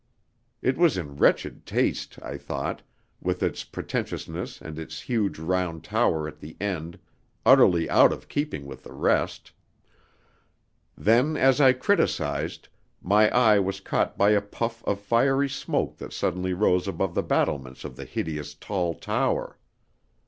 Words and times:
It 0.63 0.79
was 0.79 0.97
in 0.97 1.17
wretched 1.17 1.63
taste, 1.67 2.17
I 2.23 2.35
thought, 2.35 2.81
with 3.21 3.43
its 3.43 3.63
pretentiousness 3.63 4.59
and 4.59 4.79
its 4.79 5.01
huge 5.01 5.37
round 5.37 5.83
tower 5.83 6.27
at 6.27 6.39
the 6.39 6.57
end, 6.59 6.97
utterly 7.45 7.87
out 7.87 8.11
of 8.11 8.27
keeping 8.27 8.65
with 8.65 8.81
the 8.81 8.93
rest. 8.93 9.51
Then, 10.97 11.37
as 11.37 11.61
I 11.61 11.73
criticised, 11.73 12.67
my 12.99 13.29
eye 13.29 13.59
was 13.59 13.79
caught 13.79 14.17
by 14.17 14.31
a 14.31 14.41
puff 14.41 14.83
of 14.85 14.99
fiery 14.99 15.47
smoke 15.49 15.97
that 15.97 16.13
suddenly 16.13 16.55
rose 16.55 16.87
above 16.87 17.13
the 17.13 17.21
battlements 17.21 17.83
of 17.83 17.95
the 17.95 18.05
hideous 18.05 18.55
tall 18.55 18.95
tower. 18.95 19.59